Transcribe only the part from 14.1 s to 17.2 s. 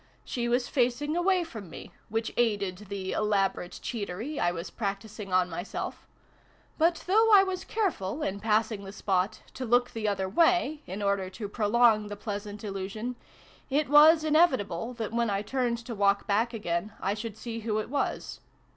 inevitable that, when I turned to walk back again, I